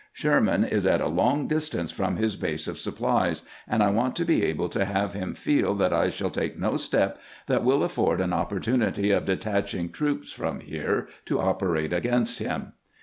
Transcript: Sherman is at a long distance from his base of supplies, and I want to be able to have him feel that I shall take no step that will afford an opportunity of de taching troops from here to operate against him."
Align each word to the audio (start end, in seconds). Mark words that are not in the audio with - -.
Sherman 0.13 0.63
is 0.63 0.87
at 0.87 0.99
a 0.99 1.05
long 1.07 1.45
distance 1.47 1.91
from 1.91 2.15
his 2.15 2.35
base 2.35 2.67
of 2.67 2.79
supplies, 2.79 3.43
and 3.67 3.83
I 3.83 3.91
want 3.91 4.15
to 4.15 4.25
be 4.25 4.43
able 4.43 4.67
to 4.69 4.83
have 4.83 5.13
him 5.13 5.35
feel 5.35 5.75
that 5.75 5.93
I 5.93 6.09
shall 6.09 6.31
take 6.31 6.57
no 6.57 6.75
step 6.75 7.19
that 7.45 7.63
will 7.63 7.83
afford 7.83 8.19
an 8.19 8.33
opportunity 8.33 9.11
of 9.11 9.25
de 9.25 9.37
taching 9.37 9.91
troops 9.91 10.31
from 10.31 10.61
here 10.61 11.07
to 11.25 11.39
operate 11.39 11.93
against 11.93 12.39
him." 12.39 12.73